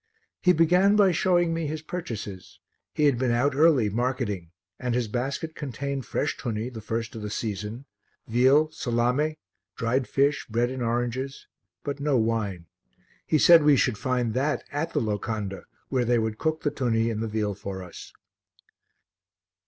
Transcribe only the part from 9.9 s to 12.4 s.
fish, bread and oranges, but no